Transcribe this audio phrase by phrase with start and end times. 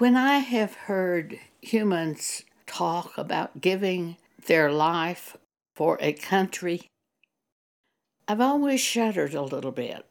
[0.00, 4.16] When I have heard humans talk about giving
[4.46, 5.36] their life
[5.74, 6.88] for a country,
[8.26, 10.06] I've always shuddered a little bit.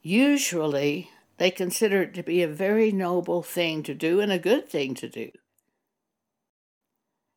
[0.00, 4.70] Usually, they consider it to be a very noble thing to do and a good
[4.70, 5.30] thing to do.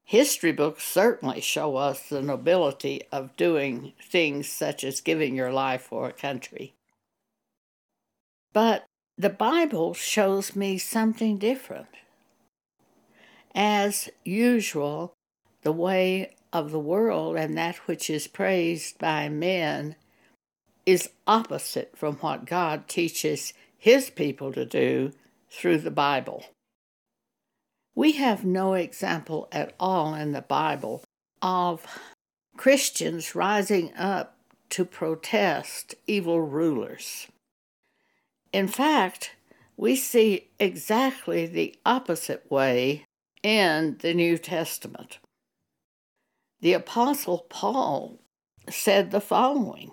[0.06, 5.82] History books certainly show us the nobility of doing things such as giving your life
[5.82, 6.76] for a country.
[8.54, 8.87] But
[9.18, 11.88] the Bible shows me something different.
[13.56, 15.14] As usual,
[15.64, 19.96] the way of the world and that which is praised by men
[20.86, 25.12] is opposite from what God teaches his people to do
[25.50, 26.46] through the Bible.
[27.96, 31.04] We have no example at all in the Bible
[31.42, 31.86] of
[32.56, 34.38] Christians rising up
[34.70, 37.28] to protest evil rulers.
[38.58, 39.36] In fact,
[39.78, 43.06] we see exactly the opposite way
[43.44, 45.20] in the New Testament.
[46.62, 48.18] The Apostle Paul
[48.68, 49.92] said the following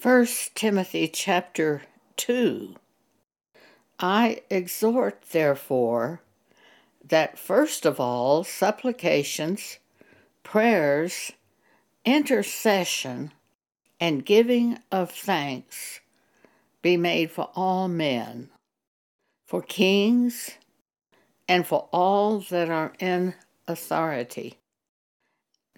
[0.00, 1.82] 1 Timothy chapter
[2.18, 2.76] 2
[3.98, 6.20] I exhort, therefore,
[7.04, 9.80] that first of all supplications,
[10.44, 11.32] prayers,
[12.04, 13.32] intercession,
[13.98, 15.98] and giving of thanks
[16.82, 18.50] be made for all men,
[19.46, 20.50] for kings,
[21.48, 23.34] and for all that are in
[23.68, 24.58] authority,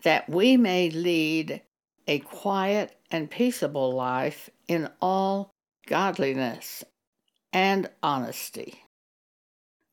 [0.02, 1.61] that we may lead
[2.06, 5.50] a quiet and peaceable life in all
[5.86, 6.84] godliness
[7.52, 8.83] and honesty.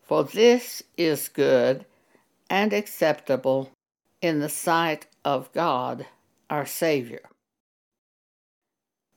[0.04, 1.86] For this is good
[2.50, 3.72] and acceptable
[4.22, 6.06] in the sight of God
[6.50, 7.22] our Savior.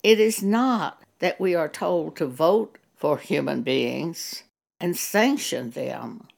[0.03, 4.43] It is not that we are told to vote for human beings
[4.79, 6.29] and sanction them,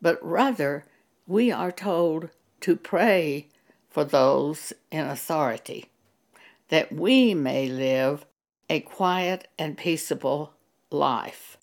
[0.00, 0.84] but rather
[1.26, 3.48] we are told to pray
[3.90, 5.86] for those in authority,
[6.68, 8.24] that we may live
[8.70, 10.52] a quiet and peaceable
[10.92, 11.58] life.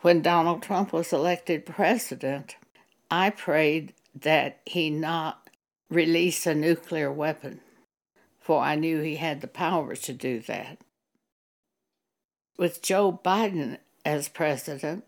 [0.00, 2.56] When Donald Trump was elected president,
[3.12, 5.48] I prayed that he not
[5.88, 7.60] release a nuclear weapon,
[8.40, 10.78] for I knew he had the power to do that.
[12.58, 15.04] With Joe Biden as president,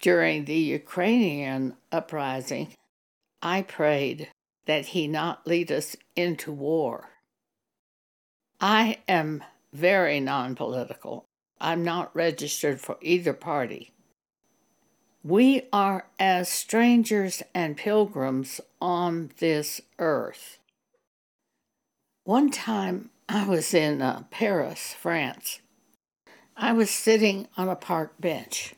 [0.00, 2.74] during the Ukrainian uprising,
[3.40, 4.28] I prayed
[4.66, 7.10] that he not lead us into war.
[8.60, 11.24] I am very non political.
[11.60, 13.92] I'm not registered for either party.
[15.22, 20.58] We are as strangers and pilgrims on this earth.
[22.24, 25.60] One time I was in uh, Paris, France.
[26.56, 28.74] I was sitting on a park bench.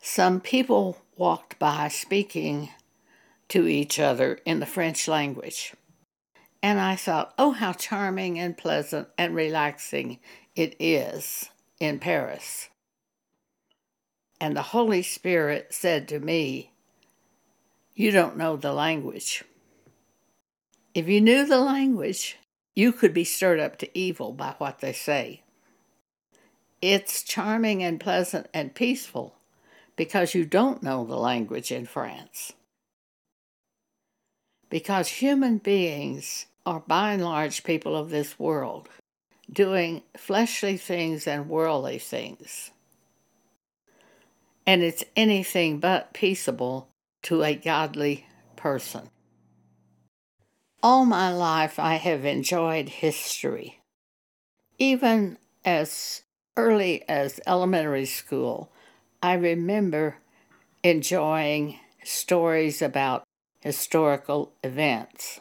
[0.00, 2.70] Some people walked by speaking
[3.48, 5.74] to each other in the French language.
[6.62, 10.20] And I thought, oh, how charming and pleasant and relaxing
[10.54, 12.68] it is in Paris.
[14.40, 16.70] And the Holy Spirit said to me,
[17.94, 19.42] You don't know the language.
[20.94, 22.38] If you knew the language,
[22.76, 25.42] you could be stirred up to evil by what they say.
[26.82, 29.36] It's charming and pleasant and peaceful
[29.96, 32.52] because you don't know the language in France.
[34.68, 38.88] Because human beings are by and large people of this world
[39.50, 42.72] doing fleshly things and worldly things.
[44.66, 46.88] And it's anything but peaceable
[47.22, 48.26] to a godly
[48.56, 49.10] person.
[50.82, 53.80] All my life, I have enjoyed history.
[54.78, 56.22] Even as
[56.56, 58.70] early as elementary school,
[59.22, 60.16] I remember
[60.82, 63.24] enjoying stories about
[63.60, 65.40] historical events.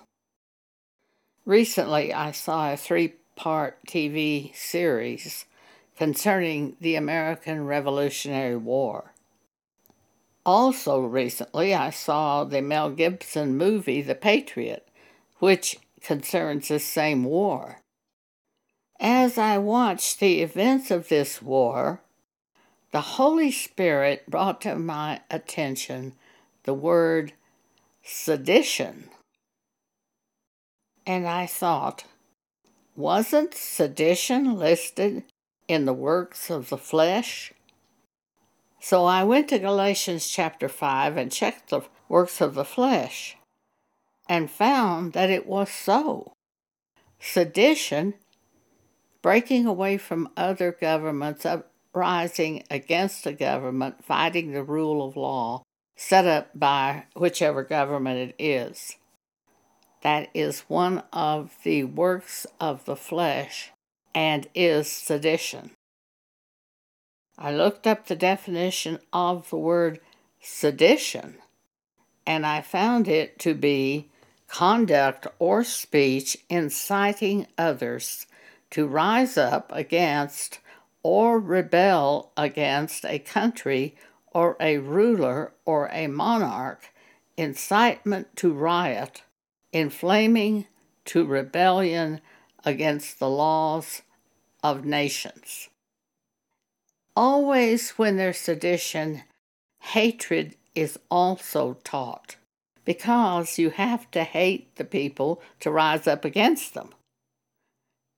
[1.45, 5.45] Recently, I saw a three part TV series
[5.97, 9.13] concerning the American Revolutionary War.
[10.45, 14.87] Also, recently, I saw the Mel Gibson movie The Patriot,
[15.39, 17.81] which concerns the same war.
[18.99, 22.01] As I watched the events of this war,
[22.91, 26.13] the Holy Spirit brought to my attention
[26.63, 27.33] the word
[28.03, 29.09] sedition.
[31.05, 32.05] And I thought,
[32.95, 35.23] wasn't sedition listed
[35.67, 37.51] in the works of the flesh?
[38.79, 43.35] So I went to Galatians chapter 5 and checked the works of the flesh
[44.29, 46.33] and found that it was so.
[47.19, 48.13] Sedition,
[49.25, 55.63] breaking away from other governments, uprising against a government fighting the rule of law
[55.95, 58.97] set up by whichever government it is.
[60.03, 63.71] That is one of the works of the flesh
[64.13, 65.71] and is sedition.
[67.35, 70.01] I looked up the definition of the word
[70.39, 71.37] sedition
[72.27, 74.07] and I found it to be
[74.47, 78.27] conduct or speech inciting others
[78.75, 80.59] to rise up against
[81.01, 83.95] or rebel against a country
[84.33, 86.89] or a ruler or a monarch,
[87.37, 89.23] incitement to riot,
[89.71, 90.65] inflaming
[91.05, 92.19] to rebellion
[92.65, 94.01] against the laws
[94.61, 95.69] of nations.
[97.15, 99.23] Always when there's sedition,
[99.79, 102.35] hatred is also taught
[102.83, 106.89] because you have to hate the people to rise up against them.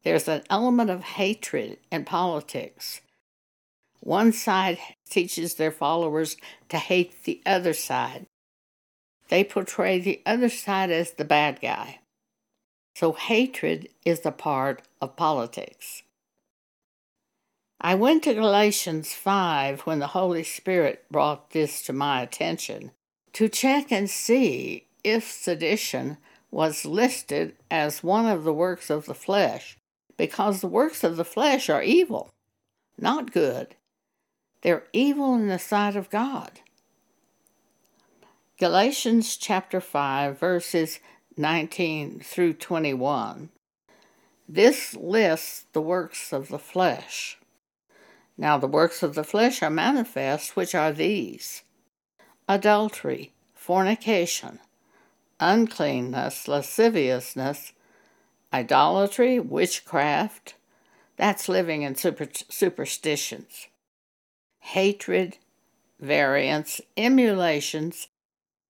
[0.08, 3.02] There's an element of hatred in politics.
[4.00, 4.78] One side
[5.10, 6.38] teaches their followers
[6.70, 8.26] to hate the other side.
[9.28, 12.00] They portray the other side as the bad guy.
[12.96, 16.04] So hatred is a part of politics.
[17.82, 22.92] I went to Galatians 5 when the Holy Spirit brought this to my attention
[23.34, 26.16] to check and see if sedition
[26.50, 29.78] was listed as one of the works of the flesh,
[30.18, 32.32] because the works of the flesh are evil,
[32.98, 33.76] not good.
[34.62, 36.60] They're evil in the sight of God.
[38.60, 41.00] Galatians chapter 5, verses
[41.38, 43.50] 19 through 21.
[44.50, 47.38] This lists the works of the flesh.
[48.38, 51.64] Now, the works of the flesh are manifest, which are these
[52.50, 54.60] adultery, fornication,
[55.40, 57.74] uncleanness, lasciviousness,
[58.58, 60.56] idolatry, witchcraft
[61.16, 63.68] that's living in super, superstitions,
[64.60, 65.38] hatred,
[66.00, 68.08] variance, emulations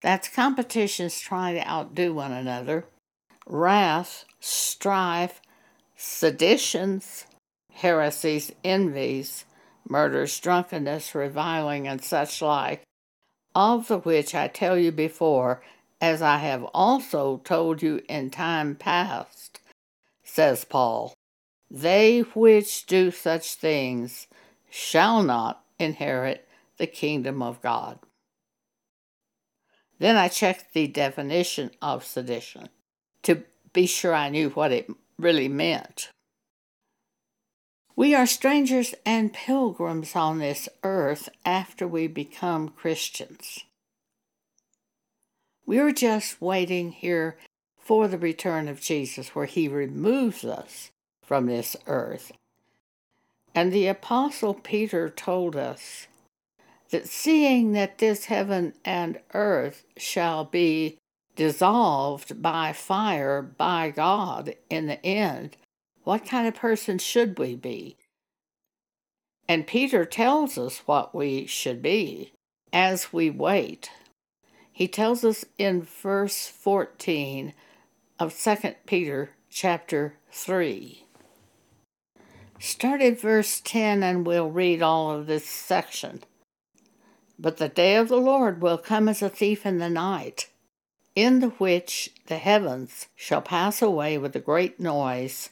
[0.00, 2.84] that's competitions trying to outdo one another,
[3.46, 5.40] wrath, strife,
[5.96, 7.26] seditions,
[7.72, 9.44] heresies, envies,
[9.88, 12.82] murders, drunkenness, reviling, and such like,
[13.54, 15.62] of the which I tell you before,
[16.00, 19.57] as I have also told you in time past,
[20.38, 21.14] says Paul.
[21.68, 24.28] They which do such things
[24.70, 26.46] shall not inherit
[26.76, 27.98] the kingdom of God.
[29.98, 32.68] Then I checked the definition of sedition
[33.24, 33.42] to
[33.72, 34.88] be sure I knew what it
[35.18, 36.08] really meant.
[37.96, 43.64] We are strangers and pilgrims on this earth after we become Christians.
[45.66, 47.38] We're just waiting here
[47.88, 50.90] for the return of Jesus, where he removes us
[51.24, 52.32] from this earth.
[53.54, 56.06] And the Apostle Peter told us
[56.90, 60.98] that seeing that this heaven and earth shall be
[61.34, 65.56] dissolved by fire by God in the end,
[66.04, 67.96] what kind of person should we be?
[69.48, 72.34] And Peter tells us what we should be
[72.70, 73.90] as we wait.
[74.70, 77.54] He tells us in verse 14
[78.18, 81.04] of 2 Peter chapter 3.
[82.58, 86.24] Start at verse 10 and we'll read all of this section.
[87.38, 90.48] But the day of the Lord will come as a thief in the night,
[91.14, 95.50] in the which the heavens shall pass away with a great noise,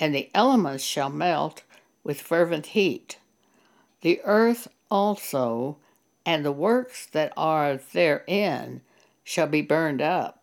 [0.00, 1.62] and the elements shall melt
[2.02, 3.18] with fervent heat.
[4.00, 5.76] The earth also
[6.26, 8.80] and the works that are therein
[9.22, 10.41] shall be burned up.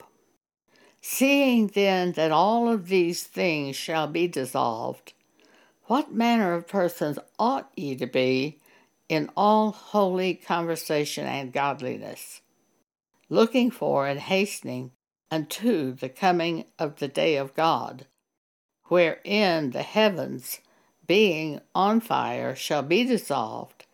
[1.02, 5.14] Seeing then that all of these things shall be dissolved,
[5.86, 8.60] what manner of persons ought ye to be
[9.08, 12.42] in all holy conversation and godliness,
[13.30, 14.92] looking for and hastening
[15.32, 18.06] unto the coming of the day of God?
[18.90, 20.60] wherein the heavens,
[21.08, 23.86] being on fire, shall be dissolved,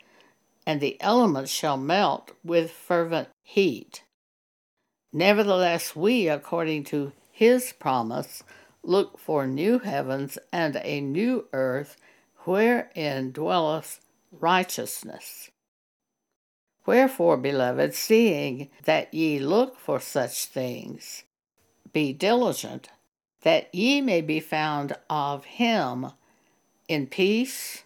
[0.65, 4.03] and the elements shall melt with fervent heat.
[5.15, 8.43] Nevertheless, we, according to his promise,
[8.83, 11.95] look for new heavens and a new earth
[12.39, 15.51] wherein dwelleth righteousness.
[16.85, 21.23] Wherefore, beloved, seeing that ye look for such things,
[21.93, 22.89] be diligent
[23.43, 26.07] that ye may be found of him
[26.89, 27.83] in peace,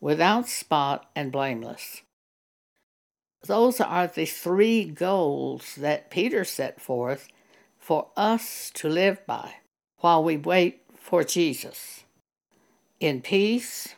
[0.00, 2.02] without spot, and blameless.
[3.46, 7.28] Those are the three goals that Peter set forth
[7.78, 9.54] for us to live by
[9.98, 12.04] while we wait for Jesus.
[13.00, 13.94] In peace,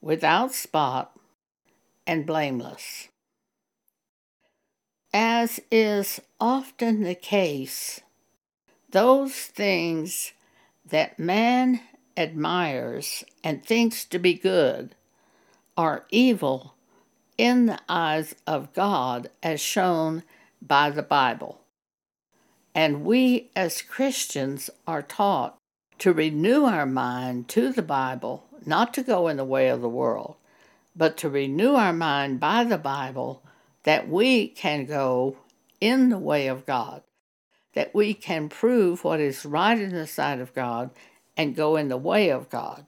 [0.00, 1.12] without spot,
[2.06, 3.08] and blameless.
[5.12, 8.00] As is often the case,
[8.90, 10.32] those things
[10.84, 11.80] that man
[12.16, 14.94] admires and thinks to be good
[15.76, 16.74] are evil
[17.40, 20.22] in the eyes of God as shown
[20.60, 21.62] by the Bible.
[22.74, 25.56] And we as Christians are taught
[26.00, 29.88] to renew our mind to the Bible, not to go in the way of the
[29.88, 30.36] world,
[30.94, 33.42] but to renew our mind by the Bible
[33.84, 35.38] that we can go
[35.80, 37.02] in the way of God,
[37.72, 40.90] that we can prove what is right in the sight of God
[41.38, 42.84] and go in the way of God.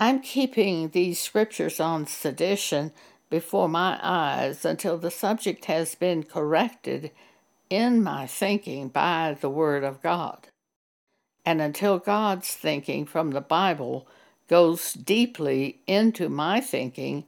[0.00, 2.92] I'm keeping these scriptures on sedition
[3.30, 7.12] before my eyes until the subject has been corrected
[7.70, 10.48] in my thinking by the Word of God,
[11.44, 14.06] and until God's thinking from the Bible
[14.48, 17.24] goes deeply into my thinking,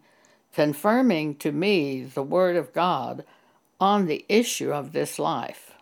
[0.53, 3.25] confirming to me the Word of God
[3.81, 5.73] on the issue of this life.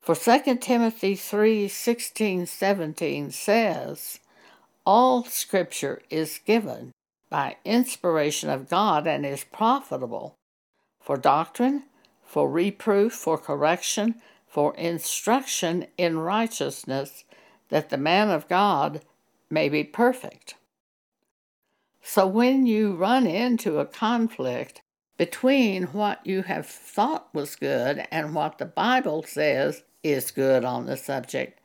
[0.00, 4.20] For 2 Timothy 3 16 17 says,
[4.86, 6.92] All Scripture is given
[7.28, 10.36] by inspiration of God and is profitable
[11.02, 11.82] for doctrine,
[12.24, 17.24] for reproof, for correction, for instruction in righteousness,
[17.68, 19.02] that the man of God
[19.50, 20.54] may be perfect.
[22.00, 24.80] So when you run into a conflict
[25.18, 30.86] between what you have thought was good and what the Bible says is good on
[30.86, 31.60] the subject,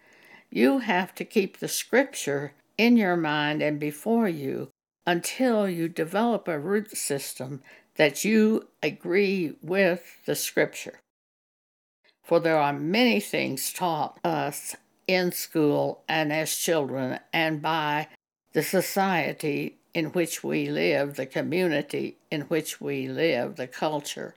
[0.49, 4.67] you have to keep the scripture in your mind and before you
[5.05, 7.61] until you develop a root system
[7.95, 10.99] that you agree with the scripture.
[12.23, 18.07] For there are many things taught us in school and as children and by
[18.53, 24.33] the society in which we live, the community in which we live, the culture.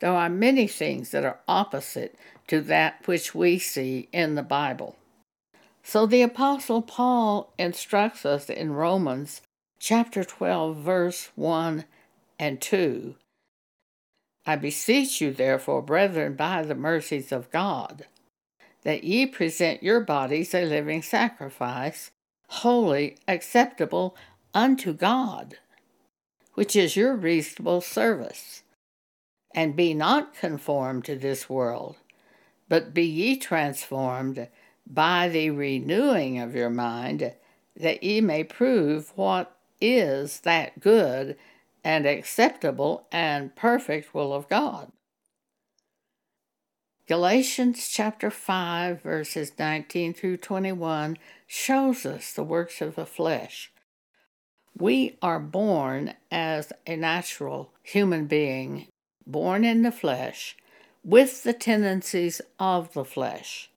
[0.00, 2.14] There are many things that are opposite
[2.46, 4.96] to that which we see in the Bible.
[5.82, 9.42] So the Apostle Paul instructs us in Romans
[9.78, 11.84] chapter 12, verse 1
[12.38, 13.16] and 2.
[14.46, 18.06] I beseech you, therefore, brethren, by the mercies of God,
[18.84, 22.10] that ye present your bodies a living sacrifice,
[22.48, 24.16] holy, acceptable
[24.54, 25.58] unto God,
[26.54, 28.62] which is your reasonable service.
[29.54, 31.96] And be not conformed to this world,
[32.68, 34.48] but be ye transformed
[34.86, 37.34] by the renewing of your mind,
[37.76, 41.36] that ye may prove what is that good
[41.84, 44.92] and acceptable and perfect will of God.
[47.08, 53.72] Galatians chapter 5, verses 19 through 21 shows us the works of the flesh.
[54.78, 58.86] We are born as a natural human being,
[59.26, 60.56] born in the flesh,
[61.04, 63.68] with the tendencies of the flesh,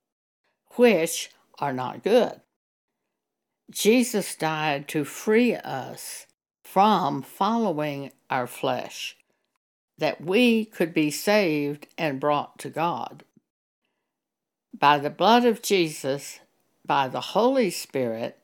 [0.78, 2.42] which are not good.
[3.72, 6.28] Jesus died to free us
[6.64, 9.18] from following our flesh,
[9.98, 13.24] that we could be saved and brought to God.
[14.78, 16.40] By the blood of Jesus,
[16.86, 18.38] by the Holy Spirit,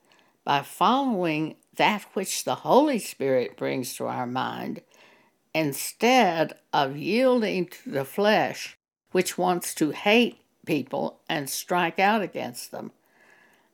[0.44, 4.82] by following that which the Holy Spirit brings to our mind,
[5.54, 8.78] instead of yielding to the flesh,
[9.12, 12.92] which wants to hate people and strike out against them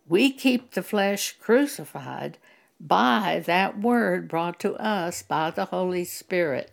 [0.09, 2.37] we keep the flesh crucified
[2.79, 6.71] by that word brought to us by the Holy Spirit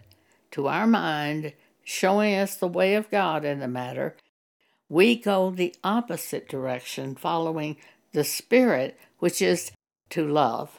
[0.53, 1.53] to our mind,
[1.83, 4.17] showing us the way of God in the matter.
[4.89, 7.77] We go the opposite direction, following
[8.13, 9.73] the Spirit, which is
[10.11, 10.79] to love.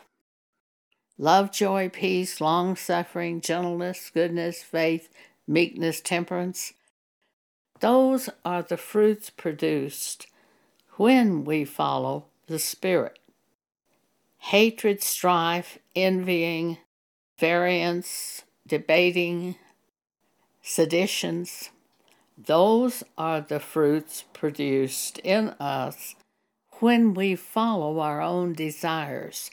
[1.17, 5.09] Love, joy, peace, long suffering, gentleness, goodness, faith,
[5.47, 6.73] meekness, temperance.
[7.79, 10.27] Those are the fruits produced
[10.97, 13.19] when we follow the Spirit.
[14.37, 16.77] Hatred, strife, envying,
[17.37, 19.55] variance, debating,
[20.61, 21.69] seditions,
[22.37, 26.15] those are the fruits produced in us
[26.79, 29.51] when we follow our own desires.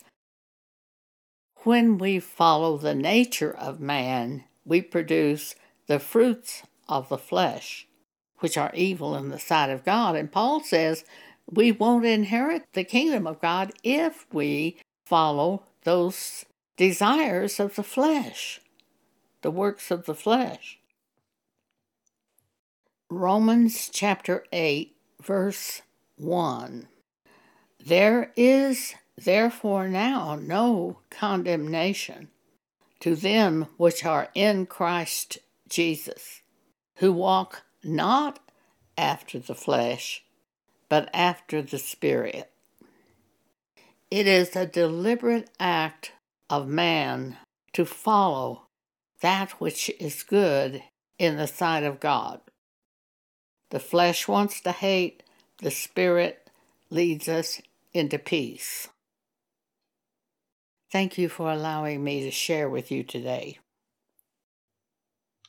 [1.58, 5.54] When we follow the nature of man, we produce
[5.86, 7.86] the fruits of the flesh,
[8.42, 10.16] which are evil in the sight of God.
[10.16, 11.04] And Paul says
[11.50, 16.44] we won't inherit the kingdom of God if we follow those
[16.76, 18.60] desires of the flesh,
[19.42, 20.78] the works of the flesh.
[23.08, 25.82] Romans chapter 8, verse
[26.16, 26.88] 1.
[27.84, 32.28] There is therefore now no condemnation
[33.00, 36.40] to them which are in Christ Jesus,
[36.96, 38.38] who walk not
[38.96, 40.24] after the flesh,
[40.88, 42.50] but after the Spirit.
[44.10, 46.12] It is a deliberate act
[46.50, 47.38] of man
[47.72, 48.66] to follow
[49.20, 50.82] that which is good
[51.18, 52.40] in the sight of God.
[53.70, 55.22] The flesh wants to hate,
[55.58, 56.50] the Spirit
[56.90, 57.62] leads us
[57.94, 58.88] into peace.
[60.90, 63.58] Thank you for allowing me to share with you today.